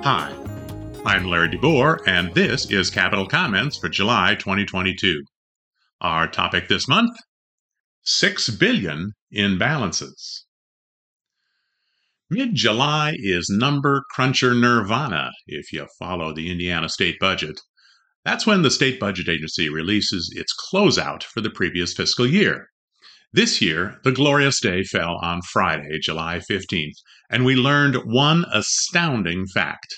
[0.01, 0.33] Hi,
[1.05, 5.25] I'm Larry DeBoer, and this is Capital Comments for July 2022.
[5.99, 7.17] Our topic this month,
[8.03, 10.45] 6 billion in balances.
[12.31, 17.59] Mid July is number cruncher nirvana if you follow the Indiana state budget.
[18.23, 22.67] That's when the state budget agency releases its closeout for the previous fiscal year.
[23.33, 26.97] This year, the glorious day fell on Friday, July 15th,
[27.31, 29.91] and we learned one astounding fact.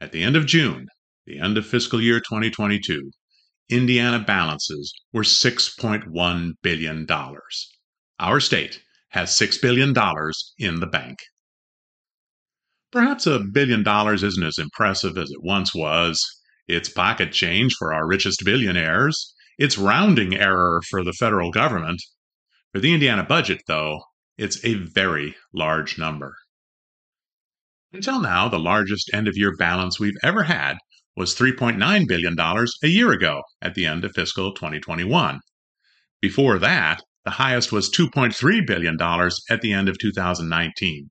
[0.00, 0.86] At the end of June,
[1.26, 3.10] the end of fiscal year 2022,
[3.70, 7.06] Indiana balances were $6.1 billion.
[8.20, 9.92] Our state has $6 billion
[10.58, 11.18] in the bank.
[12.92, 16.24] Perhaps a billion dollars isn't as impressive as it once was.
[16.68, 19.34] It's pocket change for our richest billionaires.
[19.58, 22.00] It's rounding error for the federal government.
[22.72, 24.02] For the Indiana budget, though,
[24.38, 26.36] it's a very large number.
[27.92, 30.76] Until now, the largest end of year balance we've ever had
[31.16, 35.40] was $3.9 billion a year ago at the end of fiscal 2021.
[36.20, 38.96] Before that, the highest was $2.3 billion
[39.50, 41.10] at the end of 2019.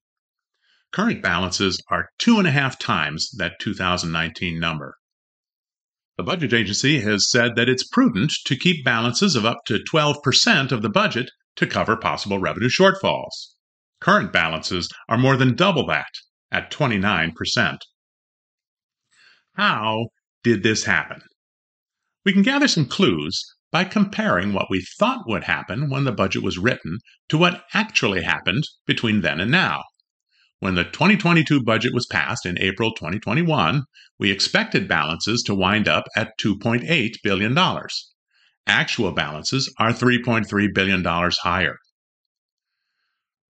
[0.96, 4.96] Current balances are two and a half times that 2019 number.
[6.16, 10.72] The budget agency has said that it's prudent to keep balances of up to 12%
[10.72, 13.56] of the budget to cover possible revenue shortfalls.
[14.00, 16.08] Current balances are more than double that,
[16.50, 17.78] at 29%.
[19.56, 20.08] How
[20.44, 21.24] did this happen?
[22.24, 26.42] We can gather some clues by comparing what we thought would happen when the budget
[26.42, 29.84] was written to what actually happened between then and now.
[30.60, 33.84] When the 2022 budget was passed in April 2021,
[34.18, 37.58] we expected balances to wind up at $2.8 billion.
[38.66, 41.78] Actual balances are $3.3 billion higher.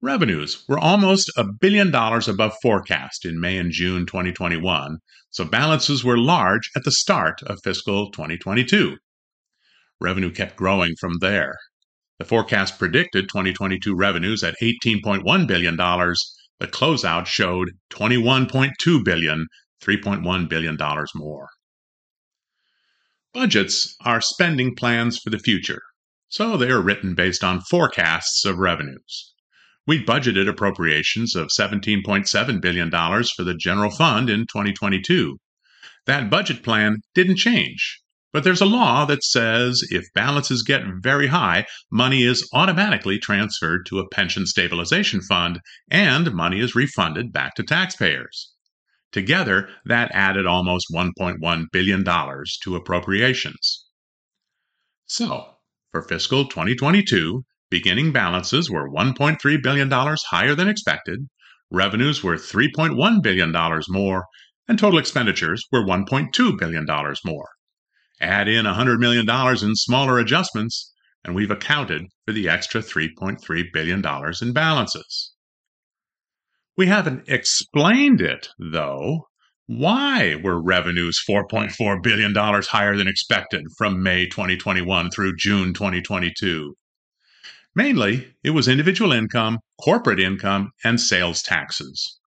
[0.02, 4.98] Revenues were almost a billion dollars above forecast in May and June 2021,
[5.30, 8.98] so balances were large at the start of fiscal 2022.
[10.02, 11.56] Revenue kept growing from there.
[12.20, 15.76] The forecast predicted 2022 revenues at $18.1 billion
[16.60, 19.48] the closeout showed 21.2 billion,
[19.84, 21.50] 3.1 billion dollars more.
[23.34, 25.82] Budgets are spending plans for the future,
[26.30, 29.34] so they are written based on forecasts of revenues.
[29.86, 35.38] We budgeted appropriations of $17.7 billion for the general fund in 2022.
[36.06, 38.02] That budget plan didn't change,
[38.36, 43.86] but there's a law that says if balances get very high, money is automatically transferred
[43.86, 48.52] to a pension stabilization fund and money is refunded back to taxpayers.
[49.14, 53.86] Together, that added almost $1.1 billion to appropriations.
[55.06, 55.46] So,
[55.94, 61.20] for fiscal 2022, beginning balances were $1.3 billion higher than expected,
[61.72, 63.54] revenues were $3.1 billion
[63.88, 64.26] more,
[64.68, 66.86] and total expenditures were $1.2 billion
[67.24, 67.48] more.
[68.22, 70.94] Add in $100 million in smaller adjustments,
[71.24, 74.04] and we've accounted for the extra $3.3 billion
[74.42, 75.34] in balances.
[76.78, 79.28] We haven't explained it, though.
[79.68, 86.76] Why were revenues $4.4 billion higher than expected from May 2021 through June 2022?
[87.74, 92.20] Mainly, it was individual income, corporate income, and sales taxes.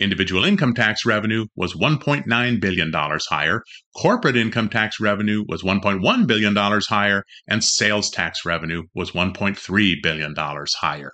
[0.00, 3.62] Individual income tax revenue was $1.9 billion higher,
[3.94, 10.34] corporate income tax revenue was $1.1 billion higher, and sales tax revenue was $1.3 billion
[10.36, 11.12] higher.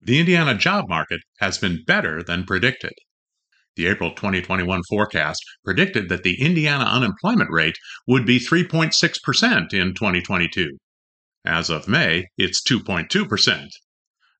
[0.00, 2.94] The Indiana job market has been better than predicted.
[3.76, 7.78] The April 2021 forecast predicted that the Indiana unemployment rate
[8.08, 10.78] would be 3.6% in 2022.
[11.44, 13.68] As of May, it's 2.2%.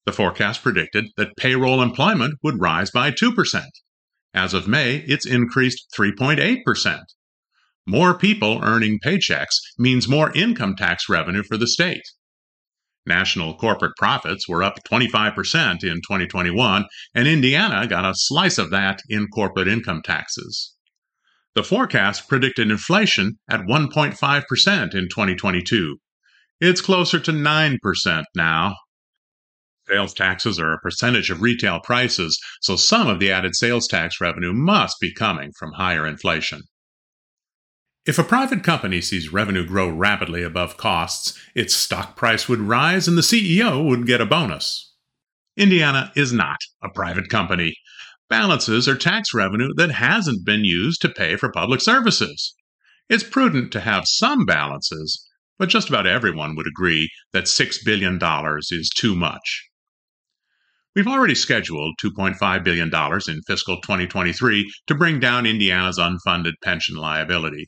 [0.05, 3.65] The forecast predicted that payroll employment would rise by 2%.
[4.35, 7.01] As of May, it's increased 3.8%.
[7.87, 12.03] More people earning paychecks means more income tax revenue for the state.
[13.05, 16.85] National corporate profits were up 25% in 2021,
[17.15, 20.75] and Indiana got a slice of that in corporate income taxes.
[21.55, 25.99] The forecast predicted inflation at 1.5% in 2022.
[26.61, 28.77] It's closer to 9% now,
[29.93, 34.23] Sales taxes are a percentage of retail prices, so some of the added sales tax
[34.23, 36.63] revenue must be coming from higher inflation.
[38.07, 43.07] If a private company sees revenue grow rapidly above costs, its stock price would rise
[43.07, 44.95] and the CEO would get a bonus.
[45.59, 47.77] Indiana is not a private company.
[48.31, 52.55] Balances are tax revenue that hasn't been used to pay for public services.
[53.11, 55.29] It's prudent to have some balances,
[55.59, 58.19] but just about everyone would agree that $6 billion
[58.71, 59.69] is too much.
[60.95, 67.67] We've already scheduled $2.5 billion in fiscal 2023 to bring down Indiana's unfunded pension liability.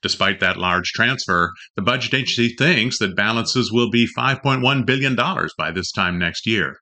[0.00, 5.72] Despite that large transfer, the budget agency thinks that balances will be $5.1 billion by
[5.72, 6.78] this time next year.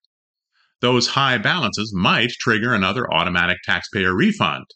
[0.83, 4.67] Those high balances might trigger another automatic taxpayer refund.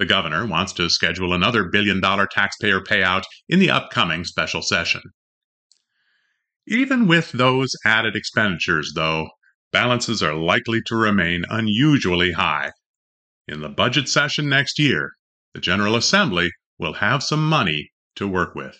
[0.00, 5.02] The governor wants to schedule another billion dollar taxpayer payout in the upcoming special session.
[6.66, 9.28] Even with those added expenditures, though,
[9.72, 12.72] balances are likely to remain unusually high.
[13.48, 15.12] In the budget session next year,
[15.54, 18.78] the General Assembly will have some money to work with.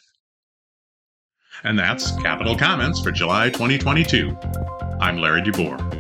[1.62, 4.37] And that's Capital Comments for July 2022.
[5.00, 6.00] I'm Larry DeBoer.